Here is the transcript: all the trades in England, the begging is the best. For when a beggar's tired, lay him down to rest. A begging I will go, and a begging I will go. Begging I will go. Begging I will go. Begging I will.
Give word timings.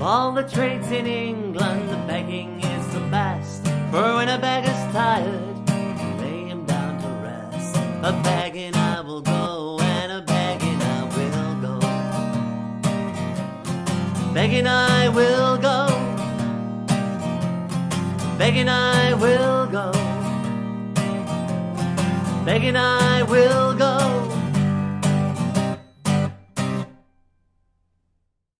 all 0.00 0.32
the 0.32 0.44
trades 0.44 0.90
in 0.92 1.06
England, 1.06 1.88
the 1.88 1.96
begging 2.06 2.60
is 2.62 2.94
the 2.94 3.00
best. 3.10 3.64
For 3.90 4.14
when 4.16 4.28
a 4.28 4.38
beggar's 4.38 4.92
tired, 4.92 5.68
lay 6.20 6.44
him 6.44 6.64
down 6.64 7.00
to 7.02 7.08
rest. 7.22 7.76
A 8.02 8.12
begging 8.22 8.74
I 8.76 9.00
will 9.00 9.20
go, 9.20 9.78
and 9.80 10.12
a 10.12 10.22
begging 10.22 10.80
I 10.80 11.04
will 11.16 11.54
go. 11.60 11.80
Begging 14.32 14.66
I 14.66 15.08
will 15.08 15.56
go. 15.56 15.88
Begging 18.38 18.68
I 18.68 19.14
will 19.14 19.66
go. 19.66 19.92
Begging 22.44 22.76
I 22.76 23.24
will. 23.24 23.67